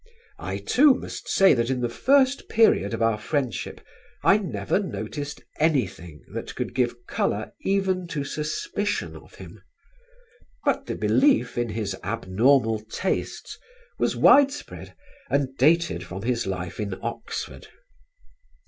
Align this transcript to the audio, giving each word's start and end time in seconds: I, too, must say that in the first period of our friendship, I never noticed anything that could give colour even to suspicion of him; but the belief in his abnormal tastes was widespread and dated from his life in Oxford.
I, 0.39 0.57
too, 0.57 0.95
must 0.95 1.27
say 1.29 1.53
that 1.53 1.69
in 1.69 1.81
the 1.81 1.87
first 1.87 2.49
period 2.49 2.91
of 2.95 3.03
our 3.03 3.19
friendship, 3.19 3.79
I 4.23 4.39
never 4.39 4.79
noticed 4.79 5.43
anything 5.59 6.23
that 6.33 6.55
could 6.55 6.73
give 6.73 7.05
colour 7.05 7.51
even 7.61 8.07
to 8.07 8.23
suspicion 8.23 9.15
of 9.15 9.35
him; 9.35 9.61
but 10.65 10.87
the 10.87 10.95
belief 10.95 11.55
in 11.55 11.69
his 11.69 11.95
abnormal 12.03 12.79
tastes 12.85 13.59
was 13.99 14.15
widespread 14.15 14.95
and 15.29 15.55
dated 15.59 16.03
from 16.03 16.23
his 16.23 16.47
life 16.47 16.79
in 16.79 16.97
Oxford. 17.03 17.67